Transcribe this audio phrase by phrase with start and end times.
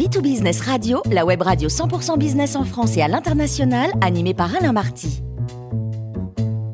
[0.00, 4.72] B2Business Radio, la web radio 100% business en France et à l'international, animée par Alain
[4.72, 5.20] Marty.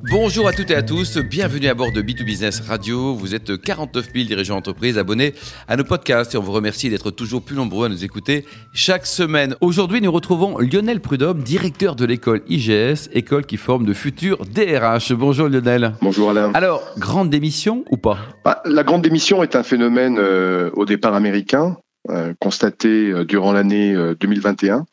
[0.08, 3.14] Bonjour à toutes et à tous, bienvenue à bord de B2Business Radio.
[3.14, 5.34] Vous êtes 49 000 dirigeants d'entreprise abonnés
[5.66, 9.06] à nos podcasts et on vous remercie d'être toujours plus nombreux à nous écouter chaque
[9.06, 9.56] semaine.
[9.60, 15.12] Aujourd'hui, nous retrouvons Lionel Prudhomme, directeur de l'école IGS, école qui forme de futurs DRH.
[15.14, 15.94] Bonjour Lionel.
[16.00, 16.52] Bonjour Alain.
[16.54, 18.18] Alors, grande démission ou pas?
[18.44, 21.76] Bah, La grande démission est un phénomène euh, au départ américain,
[22.10, 24.86] euh, constaté euh, durant l'année 2021,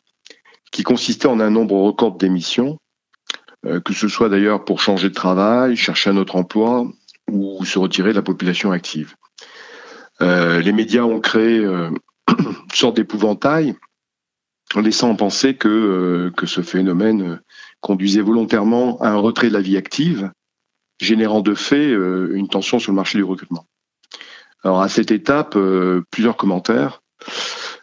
[0.72, 2.78] qui consistait en un nombre record démissions
[3.66, 6.86] euh, que ce soit d'ailleurs pour changer de travail, chercher un autre emploi
[7.30, 9.14] ou se retirer de la population active.
[10.20, 11.90] Euh, les médias ont créé euh,
[12.28, 13.74] une sorte d'épouvantail
[14.74, 17.40] en laissant penser que ce phénomène
[17.80, 20.32] conduisait volontairement à un retrait de la vie active,
[21.00, 23.66] générant de fait une tension sur le marché du recrutement.
[24.64, 25.56] Alors à cette étape,
[26.10, 27.02] plusieurs commentaires.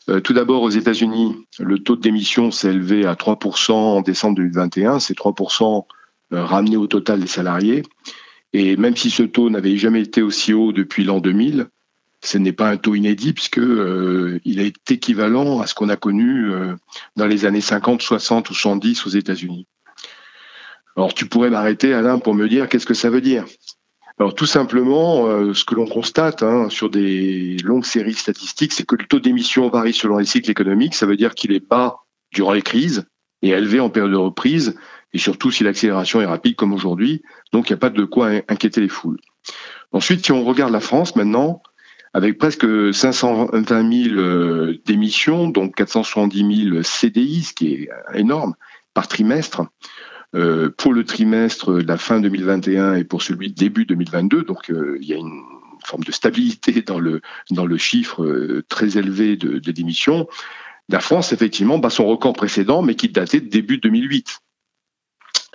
[0.10, 4.36] Euh, tout d'abord, aux États-Unis, le taux de démission s'est élevé à 3% en décembre
[4.38, 5.00] 2021.
[5.00, 5.86] C'est 3%
[6.34, 7.84] euh, ramené au total des salariés.
[8.54, 11.68] Et même si ce taux n'avait jamais été aussi haut depuis l'an 2000,
[12.24, 15.96] ce n'est pas un taux inédit puisque euh, il est équivalent à ce qu'on a
[15.96, 16.52] connu
[17.16, 19.68] dans les années 50, 60 ou 70 aux États-Unis.
[20.98, 23.46] Alors tu pourrais m'arrêter Alain pour me dire qu'est-ce que ça veut dire?
[24.30, 28.96] Tout simplement, euh, ce que l'on constate hein, sur des longues séries statistiques, c'est que
[28.96, 30.96] le taux d'émission varie selon les cycles économiques.
[30.96, 31.98] Ça veut dire qu'il est bas
[32.32, 33.06] durant les crises
[33.42, 34.76] et élevé en période de reprise,
[35.14, 37.24] et surtout si l'accélération est rapide comme aujourd'hui.
[37.54, 39.20] Donc il n'y a pas de quoi inquiéter les foules.
[39.92, 41.62] Ensuite, si on regarde la France maintenant,
[42.14, 48.56] avec presque 520 000 euh, démissions, donc 470 000 CDI, ce qui est énorme,
[48.94, 49.66] par trimestre, euh,
[50.78, 54.44] pour le trimestre de la fin 2021 et pour celui début 2022.
[54.44, 55.44] Donc euh, il y a une
[55.84, 60.28] forme de stabilité dans le, dans le chiffre euh, très élevé de, de démissions.
[60.90, 64.40] La France, effectivement, bat son record précédent, mais qui datait de début 2008.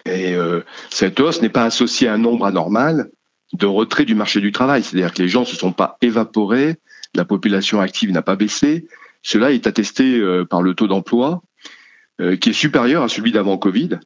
[0.05, 3.11] Et euh, cette hausse n'est pas associée à un nombre anormal
[3.53, 4.83] de retrait du marché du travail.
[4.83, 6.77] C'est-à-dire que les gens ne se sont pas évaporés,
[7.15, 8.87] la population active n'a pas baissé.
[9.23, 11.43] Cela est attesté par le taux d'emploi,
[12.19, 13.99] qui est supérieur à celui d'avant Covid,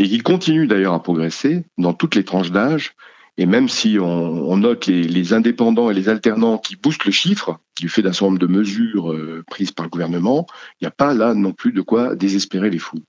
[0.00, 2.94] et qui continue d'ailleurs à progresser dans toutes les tranches d'âge.
[3.36, 7.90] Et même si on, note les, indépendants et les alternants qui boostent le chiffre du
[7.90, 10.46] fait d'un certain nombre de mesures euh, prises par le gouvernement,
[10.80, 13.02] il n'y a pas là non plus de quoi désespérer les fous.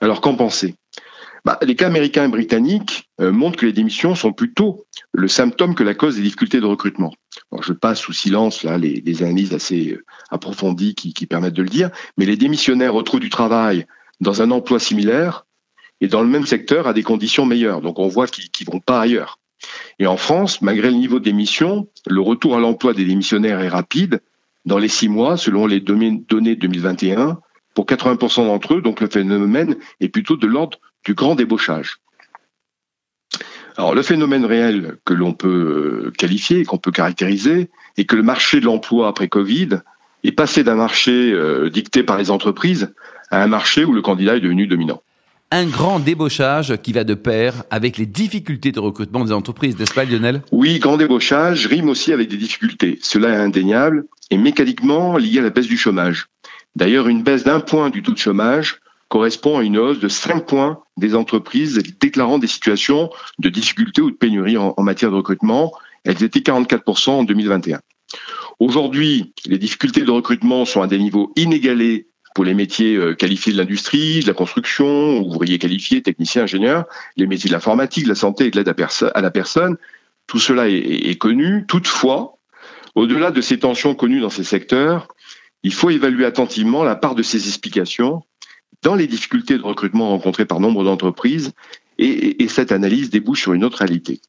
[0.00, 0.76] Alors qu'en penser?
[1.44, 5.74] Bah, Les cas américains et britanniques euh, montrent que les démissions sont plutôt le symptôme
[5.74, 7.12] que la cause des difficultés de recrutement.
[7.62, 11.68] je passe sous silence là les, analyses assez euh, approfondies qui, qui permettent de le
[11.68, 13.86] dire, mais les démissionnaires retrouvent du travail
[14.20, 15.44] dans un emploi similaire
[16.00, 17.80] et dans le même secteur à des conditions meilleures.
[17.80, 19.38] Donc on voit qu'ils ne vont pas ailleurs.
[19.98, 24.20] Et en France, malgré le niveau d'émission, le retour à l'emploi des démissionnaires est rapide.
[24.64, 26.20] Dans les six mois, selon les données
[26.56, 27.38] 2021,
[27.74, 31.98] pour 80% d'entre eux, donc le phénomène est plutôt de l'ordre du grand débauchage.
[33.76, 38.24] Alors le phénomène réel que l'on peut euh, qualifier, qu'on peut caractériser, est que le
[38.24, 39.80] marché de l'emploi après Covid
[40.24, 42.92] est passé d'un marché euh, dicté par les entreprises
[43.30, 45.02] à un marché où le candidat est devenu dominant
[45.50, 49.94] un grand débauchage qui va de pair avec les difficultés de recrutement des entreprises, n'est-ce
[49.94, 50.42] pas Lionel?
[50.52, 52.98] Oui, grand débauchage rime aussi avec des difficultés.
[53.02, 56.26] Cela est indéniable et mécaniquement lié à la baisse du chômage.
[56.76, 60.46] D'ailleurs, une baisse d'un point du taux de chômage correspond à une hausse de 5
[60.46, 65.16] points des entreprises déclarant des situations de difficulté ou de pénurie en, en matière de
[65.16, 65.72] recrutement.
[66.04, 67.80] Elles étaient 44% en 2021.
[68.60, 73.52] Aujourd'hui, les difficultés de recrutement sont à des niveaux inégalés pour les métiers euh, qualifiés
[73.52, 76.84] de l'industrie, de la construction, ouvriers qualifiés, techniciens, ingénieurs,
[77.16, 78.72] les métiers de l'informatique, de la santé et de l'aide
[79.12, 79.76] à, la personne.
[80.28, 81.66] Tout cela est, connu.
[81.66, 82.38] Toutefois,
[82.94, 85.08] au-delà de ces tensions connues dans ces secteurs,
[85.64, 88.22] il faut évaluer attentivement la part de ces explications
[88.84, 91.50] dans les difficultés de recrutement rencontrées par nombre d'entreprises
[91.98, 94.20] et, et, cette analyse débouche sur une autre réalité.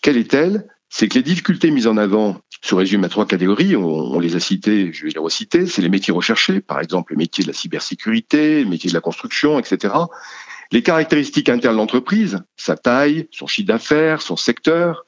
[0.00, 0.66] Quelle est-elle?
[0.88, 3.76] C'est que les difficultés mises en avant se résume à trois catégories.
[3.76, 5.66] On, les a citées, je vais les reciter.
[5.66, 9.02] C'est les métiers recherchés, par exemple les métiers de la cybersécurité, les métiers de la
[9.02, 9.92] construction, etc.
[10.72, 15.04] Les caractéristiques internes de l'entreprise, sa taille, son chiffre d'affaires, son secteur,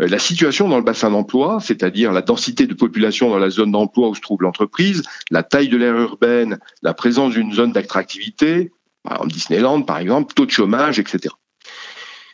[0.00, 3.72] euh, la situation dans le bassin d'emploi, c'est-à-dire la densité de population dans la zone
[3.72, 8.72] d'emploi où se trouve l'entreprise, la taille de l'aire urbaine, la présence d'une zone d'attractivité,
[9.04, 11.34] en Disneyland par exemple, taux de chômage, etc.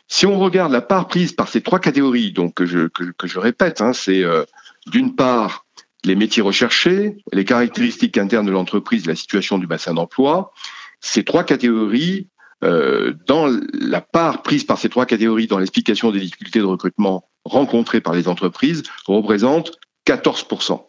[0.07, 3.93] Si on regarde la part prise par ces trois catégories, donc que je, répète, hein,
[3.93, 4.43] c'est euh,
[4.87, 5.65] d'une part
[6.03, 10.51] les métiers recherchés, les caractéristiques internes de l'entreprise, la situation du bassin d'emploi.
[10.99, 12.27] Ces trois catégories,
[12.63, 17.29] euh, dans la part prise par ces trois catégories dans l'explication des difficultés de recrutement
[17.45, 19.71] rencontrées par les entreprises, représentent
[20.05, 20.85] 14%.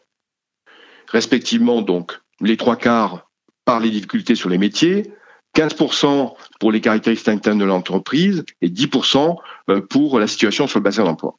[1.08, 3.30] Respectivement donc les trois quarts
[3.64, 5.12] par les difficultés sur les métiers,
[5.54, 9.36] 15% pour les caractéristiques internes de l'entreprise et 10%
[9.70, 11.38] euh, pour la situation sur le bassin d'emploi.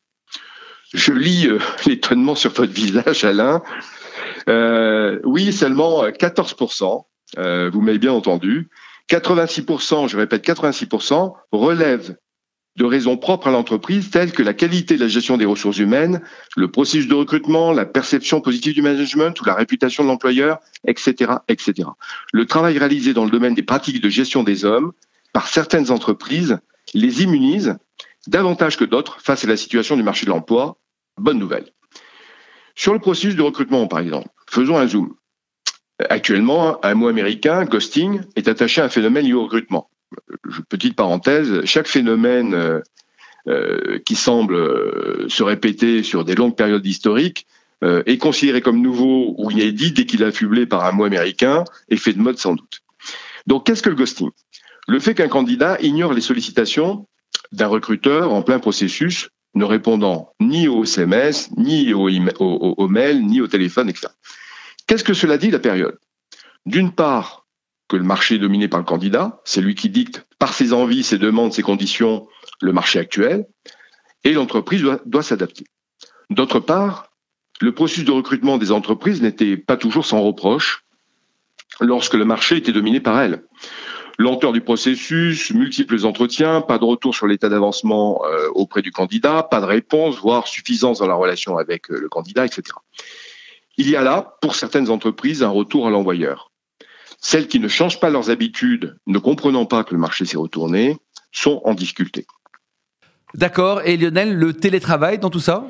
[0.93, 3.61] Je lis euh, l'étonnement sur votre visage, Alain.
[4.47, 7.05] Euh, oui, seulement 14%,
[7.37, 8.69] euh, vous m'avez bien entendu.
[9.09, 12.15] 86%, je répète 86%, relèvent
[12.75, 16.21] de raisons propres à l'entreprise telles que la qualité de la gestion des ressources humaines,
[16.57, 21.33] le processus de recrutement, la perception positive du management ou la réputation de l'employeur, etc.,
[21.47, 21.89] etc.
[22.33, 24.91] Le travail réalisé dans le domaine des pratiques de gestion des hommes
[25.31, 26.59] par certaines entreprises
[26.93, 27.77] les immunise
[28.27, 30.77] davantage que d'autres face à la situation du marché de l'emploi.
[31.17, 31.71] Bonne nouvelle.
[32.75, 35.15] Sur le processus de recrutement, par exemple, faisons un zoom.
[36.09, 39.89] Actuellement, un mot américain, ghosting, est attaché à un phénomène lié au recrutement
[40.69, 42.79] petite parenthèse, chaque phénomène euh,
[43.47, 47.47] euh, qui semble euh, se répéter sur des longues périodes historiques
[48.07, 52.13] est considéré comme nouveau ou inédit dès qu'il est affublé par un mot américain, effet
[52.13, 52.81] de mode sans doute.
[53.45, 54.31] Donc qu'est-ce que le ghosting?
[54.87, 57.05] Le fait qu'un candidat ignore les sollicitations
[57.51, 63.39] d'un recruteur en plein processus, ne répondant ni aux SMS, ni aux, au, mails, ni
[63.39, 64.07] au téléphone, etc.
[64.87, 65.99] Qu'est-ce que cela dit la période?
[66.65, 67.44] D'une part,
[67.87, 71.03] que le marché est dominé par le candidat, c'est lui qui dicte par ses envies,
[71.03, 72.27] ses demandes, ses conditions
[72.61, 73.45] le marché actuel,
[74.23, 75.65] et l'entreprise doit, s'adapter.
[76.29, 77.11] D'autre part,
[77.61, 80.83] le processus de recrutement des entreprises n'était pas toujours sans reproche
[81.79, 83.43] lorsque le marché était dominé par elles.
[84.17, 89.43] Lenteur du processus, multiples entretiens, pas de retour sur l'état d'avancement euh, auprès du candidat,
[89.43, 92.63] pas de réponse, voire suffisance dans la relation avec euh, le candidat, etc.
[93.77, 96.49] Il y a là, pour certaines entreprises, un retour à l'envoyeur.
[97.19, 100.97] Celles qui ne changent pas leurs habitudes, ne comprenant pas que le marché s'est retourné,
[101.31, 102.25] sont en difficulté.
[103.33, 103.81] D'accord.
[103.83, 105.65] Et Lionel, le télétravail dans tout ça?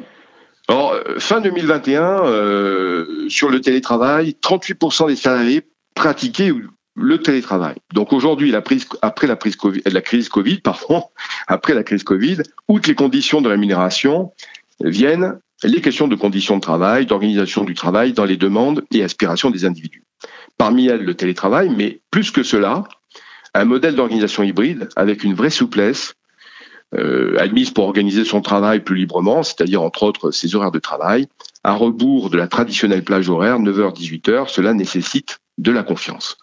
[0.68, 5.62] Alors, euh, fin 2021, euh, sur le télétravail, 38% des salariés
[5.94, 6.52] pratiquaient
[6.96, 7.76] le télétravail.
[7.94, 11.04] Donc aujourd'hui, après la, prise COVID, la crise Covid, pardon,
[11.48, 12.38] après la crise Covid,
[12.68, 14.32] outre les conditions de rémunération,
[14.80, 19.52] viennent les questions de conditions de travail, d'organisation du travail dans les demandes et aspirations
[19.52, 20.04] des individus
[20.57, 22.84] parmi elles le télétravail, mais plus que cela,
[23.54, 26.16] un modèle d'organisation hybride avec une vraie souplesse
[26.94, 31.28] euh, admise pour organiser son travail plus librement, c'est-à-dire entre autres ses horaires de travail,
[31.63, 36.38] à rebours de la traditionnelle plage horaire 9h-18h, cela nécessite de la confiance.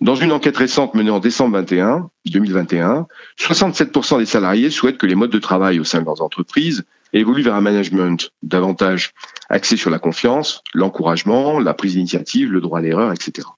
[0.00, 3.06] Dans une enquête récente menée en décembre 21, 2021,
[3.38, 7.42] 67% des salariés souhaitent que les modes de travail au sein de leurs entreprises évoluent
[7.42, 9.12] vers un management davantage
[9.48, 13.48] axé sur la confiance, l'encouragement, la prise d'initiative, le droit à l'erreur, etc.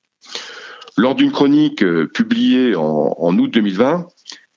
[0.96, 4.06] Lors d'une chronique euh, publiée en, août 2020,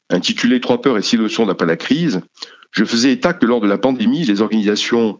[0.09, 2.21] intitulée Trois peurs et six leçons d'après la crise,
[2.71, 5.19] je faisais état que lors de la pandémie, les organisations,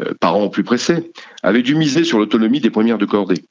[0.00, 1.12] euh, parents plus pressés,
[1.42, 3.44] avaient dû miser sur l'autonomie des premières de cordée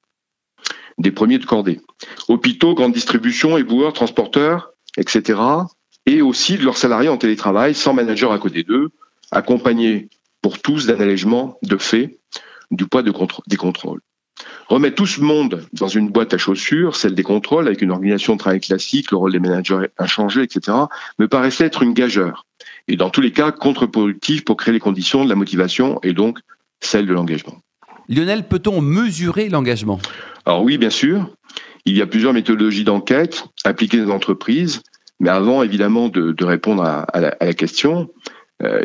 [0.98, 1.82] des premiers de cordée.
[2.28, 5.40] Hôpitaux, grandes distributions, éboueurs, transporteurs, etc.
[6.06, 8.90] Et aussi de leurs salariés en télétravail, sans manager à côté d'eux,
[9.34, 10.10] accompagnés
[10.42, 12.20] pour tous d'un allègement de fait
[12.72, 14.02] du poids des contrôles.
[14.68, 18.34] Remettre tout ce monde dans une boîte à chaussures, celle des contrôles, avec une organisation
[18.34, 20.78] de travail classique, le rôle des managers inchangé, etc.,
[21.20, 22.46] me paraissait être une gageure.
[22.88, 26.40] Et dans tous les cas, contre-productif pour créer les conditions de la motivation et donc
[26.82, 27.62] celle de l'engagement.
[28.10, 30.00] Lionel, peut-on mesurer l'engagement?
[30.46, 31.30] Alors oui, bien sûr.
[31.86, 34.82] Il y a plusieurs méthodologies d'enquête appliquées dans les entreprises,
[35.20, 38.10] mais avant évidemment de, répondre à, la, question,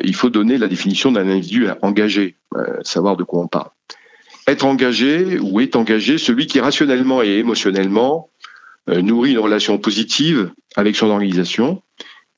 [0.05, 3.71] il faut donner la définition d'un individu engagé, euh, savoir de quoi on parle.
[4.47, 8.31] Être engagé ou est engagé celui qui rationnellement et émotionnellement
[8.89, 11.83] euh, nourrit une relation positive avec son organisation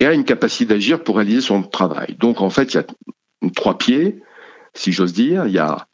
[0.00, 2.16] et a une capacité d'agir pour réaliser son travail.
[2.18, 2.86] Donc en fait, il y a
[3.54, 4.22] trois pieds,
[4.74, 5.46] si j'ose dire.
[5.46, 5.86] Il y a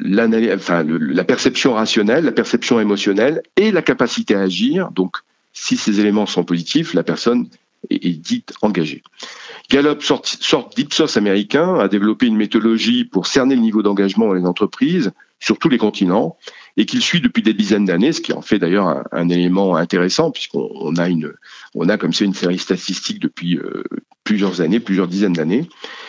[0.00, 4.90] la perception rationnelle, la perception émotionnelle et la capacité à agir.
[4.92, 5.16] Donc,
[5.52, 7.48] si ces éléments sont positifs, la personne
[7.90, 9.02] est, dite engagée.
[9.70, 14.44] Gallup, sorte d'Ipsos américain, a développé une méthodologie pour cerner le niveau d'engagement dans les
[14.44, 16.36] entreprises sur tous les continents
[16.76, 20.30] et qu'il suit depuis des dizaines d'années, ce qui en fait d'ailleurs un, élément intéressant
[20.30, 21.32] puisqu'on a une,
[21.74, 23.84] on a comme ça une série statistique depuis euh,
[24.24, 25.68] plusieurs années, plusieurs dizaines d'années.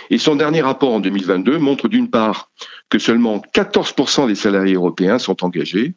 [0.10, 2.50] Et son dernier rapport en 2022 montre d'une part
[2.90, 5.96] que seulement 14% des salariés européens sont engagés,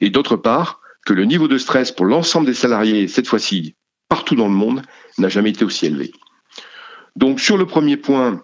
[0.00, 3.74] et d'autre part que le niveau de stress pour l'ensemble des salariés, cette fois-ci
[4.08, 4.82] partout dans le monde,
[5.20, 6.12] n'a jamais été aussi élevé.
[7.16, 8.42] Donc sur le premier point,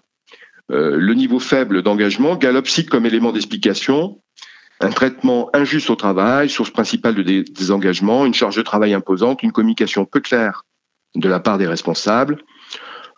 [0.71, 4.21] euh, le niveau faible d'engagement, Gallup cite comme élément d'explication
[4.79, 9.51] un traitement injuste au travail, source principale de désengagement, une charge de travail imposante, une
[9.51, 10.65] communication peu claire
[11.15, 12.43] de la part des responsables,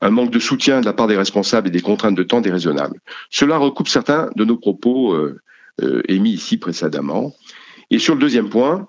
[0.02, 3.02] un manque de soutien de la part des responsables et des contraintes de temps déraisonnables.
[3.30, 5.38] Cela recoupe certains de nos propos euh,
[5.82, 7.34] euh, émis ici précédemment.
[7.90, 8.88] Et sur le deuxième point,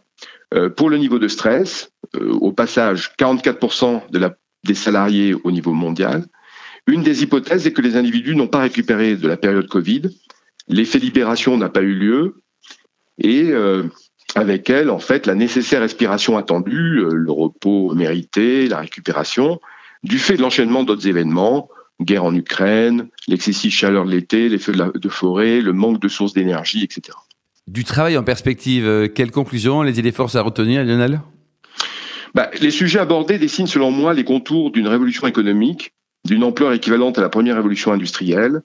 [0.76, 4.34] pour le niveau de stress, au passage, 44% de la,
[4.64, 6.26] des salariés au niveau mondial,
[6.86, 10.02] une des hypothèses est que les individus n'ont pas récupéré de la période Covid,
[10.68, 12.42] l'effet libération n'a pas eu lieu,
[13.18, 13.52] et
[14.34, 19.60] avec elle, en fait, la nécessaire respiration attendue, euh, le repos mérité, la récupération,
[20.02, 21.68] du fait de l'enchaînement d'autres événements,
[22.00, 26.32] guerre en Ukraine, l'excessive chaleur de l'été, les feux de, forêt, le manque de sources
[26.32, 27.16] d'énergie, etc.
[27.66, 31.20] Du travail en perspective, euh, quelles conclusions, les idées forces à retenir, Lionel?
[32.34, 35.92] Bah, Les sujets abordés dessinent selon moi les contours d'une révolution économique
[36.24, 38.62] d'une ampleur équivalente à la première révolution industrielle,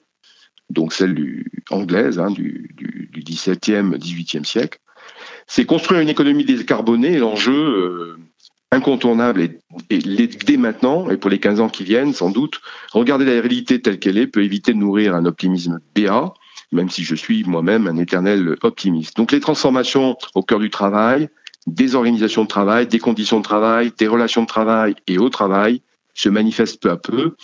[0.70, 4.78] donc celle du, anglaise hein, du, du, du 17e, 18e siècle,
[5.46, 8.18] c'est construire une économie décarbonée l'enjeu euh,
[8.72, 9.42] incontournable
[9.90, 12.60] et, dès maintenant, et pour les 15 ans qui viennent sans doute,
[12.92, 16.34] regarder la réalité telle qu'elle est peut éviter de nourrir un optimisme béat,
[16.72, 19.16] même si je suis moi-même un éternel optimiste.
[19.16, 21.28] Donc les transformations au cœur du travail,
[21.66, 25.82] des organisations de travail, des conditions de travail, des relations de travail et au travail
[26.14, 27.34] se manifestent peu à peu.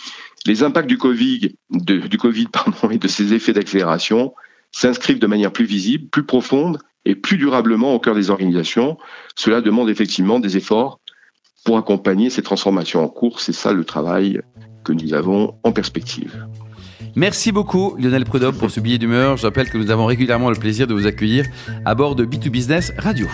[0.45, 4.33] Les impacts du Covid, du COVID pardon, et de ses effets d'accélération
[4.71, 8.97] s'inscrivent de manière plus visible, plus profonde et plus durablement au cœur des organisations.
[9.35, 10.99] Cela demande effectivement des efforts
[11.63, 13.39] pour accompagner ces transformations en cours.
[13.39, 14.41] C'est ça le travail
[14.83, 16.45] que nous avons en perspective.
[17.15, 19.37] Merci beaucoup Lionel Prudhomme pour ce billet d'humeur.
[19.37, 21.45] Je rappelle que nous avons régulièrement le plaisir de vous accueillir
[21.85, 23.27] à bord de B2Business Radio.